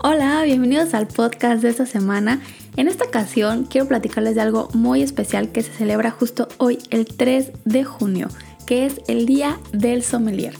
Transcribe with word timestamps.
Hola, 0.00 0.42
bienvenidos 0.44 0.94
al 0.94 1.08
podcast 1.08 1.60
de 1.60 1.70
esta 1.70 1.84
semana. 1.84 2.40
En 2.76 2.86
esta 2.86 3.04
ocasión 3.04 3.64
quiero 3.64 3.88
platicarles 3.88 4.36
de 4.36 4.40
algo 4.40 4.68
muy 4.72 5.02
especial 5.02 5.50
que 5.50 5.62
se 5.62 5.72
celebra 5.72 6.12
justo 6.12 6.48
hoy, 6.58 6.78
el 6.90 7.04
3 7.04 7.50
de 7.64 7.84
junio, 7.84 8.28
que 8.64 8.86
es 8.86 9.00
el 9.08 9.26
Día 9.26 9.58
del 9.72 10.04
Sommelier. 10.04 10.54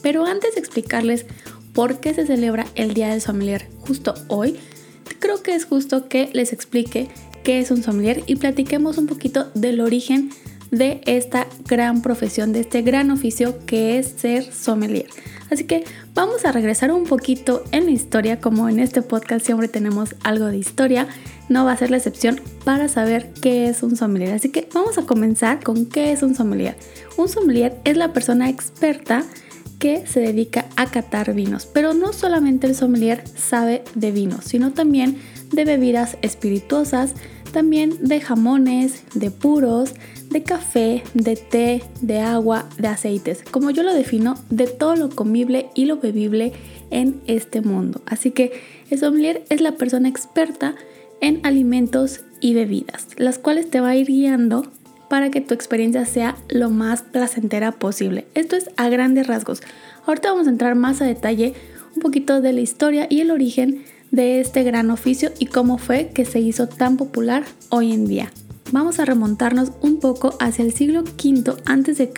Pero 0.00 0.24
antes 0.24 0.54
de 0.54 0.60
explicarles 0.60 1.26
por 1.72 1.98
qué 1.98 2.14
se 2.14 2.24
celebra 2.24 2.66
el 2.76 2.94
Día 2.94 3.08
del 3.08 3.20
Sommelier 3.20 3.68
justo 3.80 4.14
hoy, 4.28 4.58
creo 5.18 5.42
que 5.42 5.54
es 5.54 5.64
justo 5.64 6.08
que 6.08 6.30
les 6.32 6.52
explique 6.52 7.08
qué 7.42 7.58
es 7.58 7.70
un 7.70 7.82
sommelier 7.82 8.22
y 8.26 8.36
platiquemos 8.36 8.96
un 8.96 9.06
poquito 9.06 9.50
del 9.54 9.80
origen 9.80 10.30
de 10.76 11.00
esta 11.06 11.46
gran 11.66 12.02
profesión, 12.02 12.52
de 12.52 12.60
este 12.60 12.82
gran 12.82 13.10
oficio 13.10 13.58
que 13.66 13.98
es 13.98 14.14
ser 14.16 14.52
sommelier. 14.52 15.06
Así 15.50 15.64
que 15.64 15.84
vamos 16.14 16.44
a 16.44 16.52
regresar 16.52 16.90
un 16.90 17.04
poquito 17.04 17.64
en 17.70 17.86
la 17.86 17.92
historia, 17.92 18.40
como 18.40 18.68
en 18.68 18.80
este 18.80 19.02
podcast 19.02 19.44
siempre 19.44 19.68
tenemos 19.68 20.14
algo 20.22 20.46
de 20.46 20.56
historia, 20.56 21.06
no 21.48 21.64
va 21.64 21.72
a 21.72 21.76
ser 21.76 21.90
la 21.90 21.98
excepción 21.98 22.40
para 22.64 22.88
saber 22.88 23.32
qué 23.40 23.68
es 23.68 23.82
un 23.82 23.96
sommelier. 23.96 24.32
Así 24.32 24.48
que 24.48 24.68
vamos 24.72 24.98
a 24.98 25.02
comenzar 25.02 25.62
con 25.62 25.86
qué 25.86 26.12
es 26.12 26.22
un 26.22 26.34
sommelier. 26.34 26.76
Un 27.16 27.28
sommelier 27.28 27.78
es 27.84 27.96
la 27.96 28.12
persona 28.12 28.48
experta 28.48 29.24
que 29.78 30.06
se 30.06 30.20
dedica 30.20 30.66
a 30.76 30.86
catar 30.86 31.34
vinos, 31.34 31.66
pero 31.66 31.94
no 31.94 32.12
solamente 32.12 32.66
el 32.66 32.74
sommelier 32.74 33.24
sabe 33.28 33.84
de 33.94 34.12
vinos, 34.12 34.44
sino 34.44 34.72
también 34.72 35.18
de 35.52 35.64
bebidas 35.64 36.16
espirituosas, 36.22 37.12
también 37.54 37.96
de 38.00 38.20
jamones, 38.20 39.04
de 39.14 39.30
puros, 39.30 39.94
de 40.28 40.42
café, 40.42 41.04
de 41.14 41.36
té, 41.36 41.84
de 42.02 42.18
agua, 42.18 42.68
de 42.78 42.88
aceites, 42.88 43.44
como 43.48 43.70
yo 43.70 43.84
lo 43.84 43.94
defino, 43.94 44.34
de 44.50 44.66
todo 44.66 44.96
lo 44.96 45.08
comible 45.08 45.70
y 45.74 45.84
lo 45.84 45.98
bebible 45.98 46.52
en 46.90 47.22
este 47.28 47.60
mundo. 47.60 48.02
Así 48.06 48.32
que 48.32 48.52
el 48.90 48.98
sommelier 48.98 49.44
es 49.50 49.60
la 49.60 49.72
persona 49.76 50.08
experta 50.08 50.74
en 51.20 51.40
alimentos 51.46 52.24
y 52.40 52.54
bebidas, 52.54 53.06
las 53.16 53.38
cuales 53.38 53.70
te 53.70 53.80
va 53.80 53.90
a 53.90 53.96
ir 53.96 54.08
guiando 54.08 54.66
para 55.08 55.30
que 55.30 55.40
tu 55.40 55.54
experiencia 55.54 56.04
sea 56.06 56.36
lo 56.48 56.70
más 56.70 57.02
placentera 57.02 57.70
posible. 57.70 58.26
Esto 58.34 58.56
es 58.56 58.68
a 58.76 58.88
grandes 58.88 59.28
rasgos. 59.28 59.62
Ahorita 60.06 60.32
vamos 60.32 60.48
a 60.48 60.50
entrar 60.50 60.74
más 60.74 61.00
a 61.00 61.04
detalle 61.04 61.54
un 61.94 62.02
poquito 62.02 62.40
de 62.40 62.52
la 62.52 62.62
historia 62.62 63.06
y 63.08 63.20
el 63.20 63.30
origen 63.30 63.84
de 64.14 64.38
este 64.40 64.62
gran 64.62 64.90
oficio 64.92 65.32
y 65.40 65.46
cómo 65.46 65.76
fue 65.76 66.10
que 66.14 66.24
se 66.24 66.38
hizo 66.38 66.68
tan 66.68 66.96
popular 66.96 67.44
hoy 67.68 67.92
en 67.92 68.06
día. 68.06 68.30
Vamos 68.70 69.00
a 69.00 69.04
remontarnos 69.04 69.72
un 69.80 69.98
poco 69.98 70.36
hacia 70.40 70.64
el 70.64 70.72
siglo 70.72 71.02
V 71.02 71.54
a.C., 71.66 72.12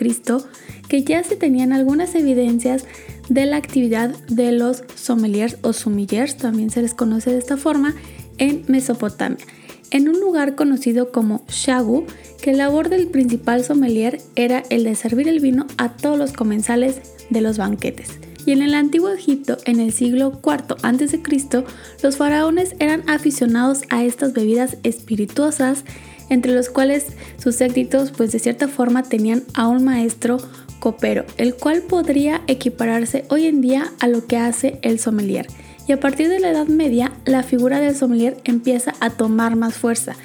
que 0.87 1.03
ya 1.03 1.23
se 1.23 1.35
tenían 1.35 1.73
algunas 1.73 2.13
evidencias 2.13 2.85
de 3.29 3.45
la 3.45 3.57
actividad 3.57 4.11
de 4.27 4.51
los 4.51 4.83
sommeliers 4.95 5.57
o 5.63 5.73
sumillers, 5.73 6.37
también 6.37 6.69
se 6.69 6.81
les 6.81 6.93
conoce 6.93 7.31
de 7.31 7.39
esta 7.39 7.57
forma, 7.57 7.95
en 8.37 8.63
Mesopotamia, 8.67 9.43
en 9.89 10.07
un 10.07 10.19
lugar 10.19 10.55
conocido 10.55 11.11
como 11.11 11.43
Shagu, 11.49 12.05
que 12.41 12.51
la 12.51 12.65
labor 12.65 12.89
del 12.89 13.07
principal 13.07 13.63
sommelier 13.63 14.21
era 14.35 14.63
el 14.69 14.83
de 14.83 14.93
servir 14.93 15.27
el 15.27 15.39
vino 15.39 15.65
a 15.77 15.97
todos 15.97 16.17
los 16.17 16.31
comensales 16.31 17.01
de 17.31 17.41
los 17.41 17.57
banquetes 17.57 18.19
y 18.47 18.53
en 18.53 18.61
el 18.61 18.75
antiguo 18.75 19.09
Egipto, 19.09 19.57
en 19.65 19.81
el 19.81 19.91
siglo 19.91 20.39
IV 20.41 20.77
a.C., 20.81 21.65
los 22.01 22.15
faraones 22.15 22.77
eran 22.79 23.03
aficionados 23.09 23.81
a 23.89 24.05
estas 24.05 24.31
bebidas 24.31 24.77
espirituosas, 24.83 25.83
entre 26.29 26.53
los 26.53 26.69
cuales 26.69 27.07
sus 27.37 27.59
éxitos 27.59 28.11
pues 28.11 28.31
de 28.31 28.39
cierta 28.39 28.69
forma 28.69 29.03
tenían 29.03 29.43
a 29.53 29.67
un 29.67 29.83
maestro 29.83 30.37
copero, 30.79 31.25
el 31.35 31.55
cual 31.55 31.81
podría 31.81 32.41
equipararse 32.47 33.25
hoy 33.29 33.47
en 33.47 33.59
día 33.59 33.91
a 33.99 34.07
lo 34.07 34.25
que 34.27 34.37
hace 34.37 34.79
el 34.81 34.97
sommelier. 34.97 35.47
Y 35.85 35.91
a 35.91 35.99
partir 35.99 36.29
de 36.29 36.39
la 36.39 36.51
Edad 36.51 36.67
Media, 36.67 37.11
la 37.25 37.43
figura 37.43 37.81
del 37.81 37.97
sommelier 37.97 38.37
empieza 38.45 38.93
a 39.01 39.09
tomar 39.09 39.57
más 39.57 39.73
fuerza. 39.73 40.15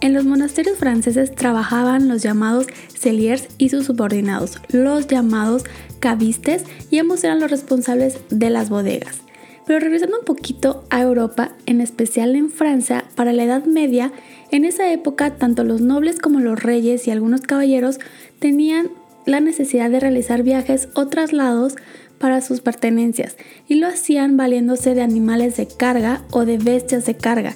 En 0.00 0.14
los 0.14 0.24
monasterios 0.24 0.78
franceses 0.78 1.34
trabajaban 1.34 2.06
los 2.06 2.22
llamados 2.22 2.66
celliers 2.96 3.48
y 3.58 3.70
sus 3.70 3.86
subordinados, 3.86 4.60
los 4.68 5.08
llamados 5.08 5.64
cabistes 5.98 6.62
y 6.88 6.98
ambos 6.98 7.24
eran 7.24 7.40
los 7.40 7.50
responsables 7.50 8.18
de 8.30 8.50
las 8.50 8.70
bodegas. 8.70 9.18
Pero 9.66 9.80
regresando 9.80 10.20
un 10.20 10.24
poquito 10.24 10.84
a 10.88 11.02
Europa, 11.02 11.50
en 11.66 11.80
especial 11.80 12.36
en 12.36 12.48
Francia, 12.50 13.04
para 13.16 13.32
la 13.32 13.42
Edad 13.42 13.64
Media, 13.64 14.12
en 14.52 14.64
esa 14.64 14.90
época 14.92 15.34
tanto 15.34 15.64
los 15.64 15.80
nobles 15.80 16.20
como 16.20 16.38
los 16.38 16.62
reyes 16.62 17.06
y 17.06 17.10
algunos 17.10 17.40
caballeros 17.40 17.98
tenían 18.38 18.90
la 19.26 19.40
necesidad 19.40 19.90
de 19.90 20.00
realizar 20.00 20.44
viajes 20.44 20.88
o 20.94 21.08
traslados 21.08 21.74
para 22.18 22.40
sus 22.40 22.60
pertenencias 22.60 23.36
y 23.68 23.74
lo 23.74 23.88
hacían 23.88 24.36
valiéndose 24.36 24.94
de 24.94 25.02
animales 25.02 25.56
de 25.56 25.66
carga 25.66 26.22
o 26.30 26.44
de 26.44 26.56
bestias 26.56 27.04
de 27.04 27.16
carga, 27.16 27.54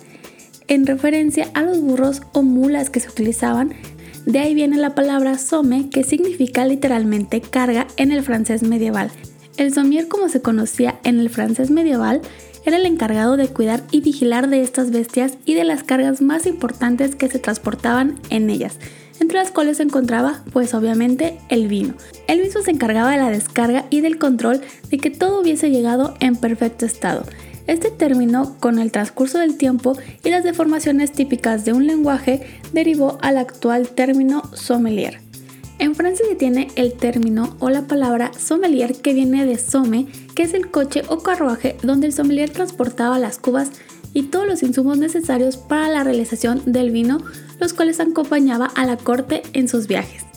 en 0.72 0.87
referencia 0.87 1.50
a 1.55 1.62
los 1.62 1.81
burros 1.81 2.22
o 2.33 2.43
mulas 2.43 2.91
que 2.91 3.00
se 3.00 3.09
utilizaban 3.09 3.75
de 4.27 4.38
ahí 4.38 4.55
viene 4.55 4.77
la 4.77 4.94
palabra 4.94 5.37
somme, 5.37 5.91
que 5.91 6.05
significa 6.05 6.65
literalmente 6.65 7.41
carga 7.41 7.88
en 7.97 8.12
el 8.12 8.22
francés 8.22 8.62
medieval. 8.62 9.10
El 9.56 9.75
sommier, 9.75 10.06
como 10.06 10.28
se 10.28 10.41
conocía 10.41 11.00
en 11.03 11.19
el 11.19 11.28
francés 11.28 11.71
medieval, 11.71 12.21
era 12.65 12.77
el 12.77 12.87
encargado 12.87 13.37
de 13.37 13.49
cuidar 13.49 13.83
y 13.91 14.00
vigilar 14.00 14.49
de 14.49 14.62
estas 14.62 14.93
bestias 14.93 15.38
y 15.44 15.55
de 15.55 15.65
las 15.65 15.83
cargas 15.83 16.22
más 16.22 16.47
importantes 16.47 17.16
que 17.16 17.28
se 17.28 17.41
transportaban 17.41 18.21
en 18.31 18.49
ellas, 18.49 18.78
entre 19.19 19.39
las 19.39 19.50
cuales 19.50 19.78
se 19.78 19.83
encontraba, 19.83 20.44
pues 20.53 20.72
obviamente, 20.72 21.39
el 21.49 21.66
vino. 21.66 21.94
El 22.28 22.41
mismo 22.41 22.62
se 22.62 22.71
encargaba 22.71 23.10
de 23.10 23.16
la 23.16 23.31
descarga 23.31 23.87
y 23.91 24.03
del 24.03 24.19
control 24.19 24.60
de 24.89 24.99
que 24.99 25.10
todo 25.10 25.41
hubiese 25.41 25.71
llegado 25.71 26.15
en 26.21 26.37
perfecto 26.37 26.87
estado. 26.87 27.25
Este 27.67 27.91
término, 27.91 28.56
con 28.59 28.78
el 28.78 28.91
transcurso 28.91 29.39
del 29.39 29.56
tiempo 29.56 29.97
y 30.25 30.31
las 30.31 30.45
deformaciones 30.45 31.12
típicas 31.12 31.65
de 31.65 31.73
un 31.73 31.87
lenguaje, 31.87 32.43
derivó 32.73 33.19
al 33.23 33.39
actual 33.39 33.89
término 33.89 34.43
sommelier. 34.55 35.21
En 35.78 35.95
Francia 35.95 36.25
se 36.28 36.37
tiene 36.37 36.69
el 36.77 36.93
término 36.93 37.56
o 37.59 37.71
la 37.71 37.83
palabra 37.83 38.31
sommelier 38.39 38.95
que 38.95 39.15
viene 39.15 39.47
de 39.47 39.59
somme, 39.59 40.06
que 40.34 40.45
es 40.45 40.55
el 40.55 40.71
coche 40.71 41.03
o 41.09 41.19
carruaje 41.19 41.77
donde 41.83 42.06
el 42.06 42.12
sommelier 42.12 42.51
transportaba 42.51 43.19
las 43.19 43.39
cubas 43.39 43.71
y 44.15 44.25
todos 44.25 44.47
los 44.47 44.62
insumos 44.62 44.99
necesarios 44.99 45.56
para 45.56 45.89
la 45.89 46.05
realización 46.05 46.62
del 46.67 46.91
vino, 46.91 47.19
los 47.59 47.72
cuales 47.72 48.01
acompañaba 48.01 48.67
a 48.67 48.87
la 48.87 48.97
corte 48.97 49.43
en 49.55 49.69
sus 49.69 49.87
viajes. 49.87 50.31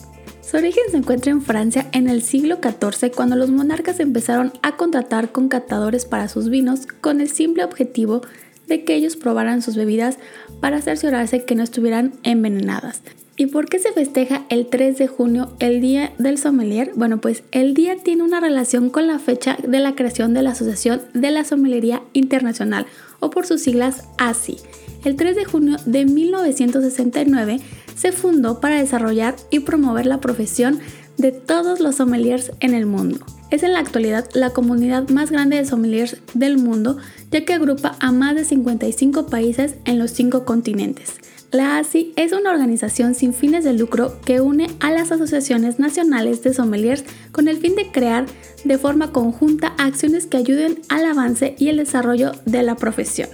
Su 0.48 0.58
origen 0.58 0.84
se 0.92 0.98
encuentra 0.98 1.32
en 1.32 1.42
Francia 1.42 1.88
en 1.90 2.08
el 2.08 2.22
siglo 2.22 2.58
XIV 2.62 3.10
cuando 3.12 3.34
los 3.34 3.50
monarcas 3.50 3.98
empezaron 3.98 4.52
a 4.62 4.76
contratar 4.76 5.32
con 5.32 5.48
catadores 5.48 6.04
para 6.04 6.28
sus 6.28 6.50
vinos 6.50 6.86
con 7.00 7.20
el 7.20 7.28
simple 7.28 7.64
objetivo 7.64 8.22
de 8.68 8.84
que 8.84 8.94
ellos 8.94 9.16
probaran 9.16 9.60
sus 9.60 9.74
bebidas 9.74 10.18
para 10.60 10.80
cerciorarse 10.80 11.44
que 11.44 11.56
no 11.56 11.64
estuvieran 11.64 12.12
envenenadas. 12.22 13.02
¿Y 13.36 13.46
por 13.46 13.68
qué 13.68 13.80
se 13.80 13.90
festeja 13.90 14.44
el 14.48 14.68
3 14.68 14.96
de 14.96 15.08
junio 15.08 15.50
el 15.58 15.80
Día 15.80 16.12
del 16.18 16.38
Sommelier? 16.38 16.92
Bueno, 16.94 17.20
pues 17.20 17.42
el 17.50 17.74
día 17.74 17.96
tiene 17.96 18.22
una 18.22 18.38
relación 18.38 18.88
con 18.88 19.08
la 19.08 19.18
fecha 19.18 19.58
de 19.66 19.80
la 19.80 19.96
creación 19.96 20.32
de 20.32 20.42
la 20.42 20.50
Asociación 20.52 21.02
de 21.12 21.32
la 21.32 21.42
Sommelería 21.42 22.02
Internacional, 22.12 22.86
o 23.18 23.30
por 23.30 23.46
sus 23.46 23.62
siglas 23.62 24.04
ASI. 24.16 24.58
El 25.06 25.14
3 25.14 25.36
de 25.36 25.44
junio 25.44 25.76
de 25.86 26.04
1969 26.04 27.60
se 27.94 28.10
fundó 28.10 28.58
para 28.58 28.80
desarrollar 28.80 29.36
y 29.50 29.60
promover 29.60 30.04
la 30.04 30.20
profesión 30.20 30.80
de 31.16 31.30
todos 31.30 31.78
los 31.78 31.94
sommeliers 31.94 32.50
en 32.58 32.74
el 32.74 32.86
mundo. 32.86 33.24
Es 33.52 33.62
en 33.62 33.72
la 33.72 33.78
actualidad 33.78 34.28
la 34.34 34.50
comunidad 34.50 35.08
más 35.10 35.30
grande 35.30 35.58
de 35.58 35.64
sommeliers 35.64 36.16
del 36.34 36.58
mundo, 36.58 36.96
ya 37.30 37.44
que 37.44 37.54
agrupa 37.54 37.94
a 38.00 38.10
más 38.10 38.34
de 38.34 38.44
55 38.44 39.26
países 39.26 39.76
en 39.84 40.00
los 40.00 40.10
cinco 40.10 40.44
continentes. 40.44 41.14
La 41.52 41.78
ASI 41.78 42.12
es 42.16 42.32
una 42.32 42.50
organización 42.50 43.14
sin 43.14 43.32
fines 43.32 43.62
de 43.62 43.74
lucro 43.74 44.20
que 44.24 44.40
une 44.40 44.72
a 44.80 44.90
las 44.90 45.12
asociaciones 45.12 45.78
nacionales 45.78 46.42
de 46.42 46.52
sommeliers 46.52 47.04
con 47.30 47.46
el 47.46 47.58
fin 47.58 47.76
de 47.76 47.92
crear 47.92 48.26
de 48.64 48.76
forma 48.76 49.12
conjunta 49.12 49.68
acciones 49.78 50.26
que 50.26 50.38
ayuden 50.38 50.80
al 50.88 51.04
avance 51.04 51.54
y 51.60 51.68
el 51.68 51.76
desarrollo 51.76 52.32
de 52.44 52.64
la 52.64 52.74
profesión. 52.74 53.28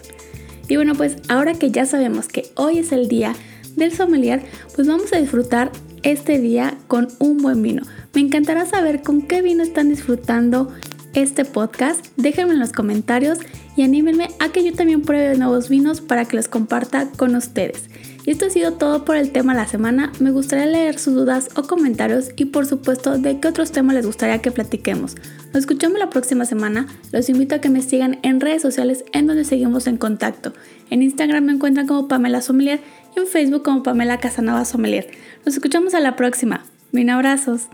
Y 0.72 0.76
bueno, 0.76 0.94
pues 0.94 1.16
ahora 1.28 1.52
que 1.52 1.70
ya 1.70 1.84
sabemos 1.84 2.28
que 2.28 2.50
hoy 2.54 2.78
es 2.78 2.92
el 2.92 3.06
día 3.06 3.34
del 3.76 3.92
sommelier, 3.92 4.42
pues 4.74 4.88
vamos 4.88 5.12
a 5.12 5.18
disfrutar 5.18 5.70
este 6.02 6.38
día 6.38 6.78
con 6.88 7.08
un 7.18 7.36
buen 7.36 7.60
vino. 7.60 7.82
Me 8.14 8.22
encantará 8.22 8.64
saber 8.64 9.02
con 9.02 9.20
qué 9.20 9.42
vino 9.42 9.62
están 9.62 9.90
disfrutando 9.90 10.72
este 11.14 11.44
podcast. 11.44 12.06
Déjenme 12.16 12.54
en 12.54 12.60
los 12.60 12.72
comentarios 12.72 13.38
y 13.76 13.82
anímenme 13.82 14.28
a 14.38 14.50
que 14.50 14.64
yo 14.64 14.72
también 14.72 15.02
pruebe 15.02 15.36
nuevos 15.36 15.68
vinos 15.68 16.00
para 16.00 16.24
que 16.24 16.36
los 16.36 16.48
comparta 16.48 17.08
con 17.16 17.34
ustedes. 17.34 17.88
Y 18.24 18.30
esto 18.30 18.46
ha 18.46 18.50
sido 18.50 18.74
todo 18.74 19.04
por 19.04 19.16
el 19.16 19.32
tema 19.32 19.52
de 19.52 19.60
la 19.60 19.66
semana. 19.66 20.12
Me 20.20 20.30
gustaría 20.30 20.66
leer 20.66 20.98
sus 20.98 21.14
dudas 21.14 21.50
o 21.56 21.64
comentarios 21.64 22.30
y 22.36 22.44
por 22.46 22.66
supuesto 22.66 23.18
de 23.18 23.40
qué 23.40 23.48
otros 23.48 23.72
temas 23.72 23.94
les 23.94 24.06
gustaría 24.06 24.38
que 24.38 24.52
platiquemos. 24.52 25.16
Nos 25.46 25.56
escuchamos 25.56 25.98
la 25.98 26.08
próxima 26.08 26.44
semana. 26.44 26.86
Los 27.10 27.28
invito 27.28 27.56
a 27.56 27.60
que 27.60 27.68
me 27.68 27.82
sigan 27.82 28.20
en 28.22 28.40
redes 28.40 28.62
sociales 28.62 29.04
en 29.12 29.26
donde 29.26 29.44
seguimos 29.44 29.86
en 29.86 29.96
contacto. 29.96 30.52
En 30.90 31.02
Instagram 31.02 31.44
me 31.44 31.52
encuentran 31.52 31.86
como 31.86 32.06
Pamela 32.06 32.42
Sommelier 32.42 32.80
y 33.16 33.20
en 33.20 33.26
Facebook 33.26 33.64
como 33.64 33.82
Pamela 33.82 34.18
Casanova 34.20 34.64
Sommelier. 34.64 35.10
Nos 35.44 35.54
escuchamos 35.54 35.94
a 35.94 36.00
la 36.00 36.14
próxima. 36.14 36.64
Bien 36.92 37.10
abrazos. 37.10 37.68